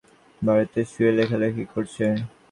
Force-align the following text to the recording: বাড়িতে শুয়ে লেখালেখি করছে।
বাড়িতে 0.41 0.79
শুয়ে 0.91 1.11
লেখালেখি 1.17 1.63
করছে। 1.73 2.05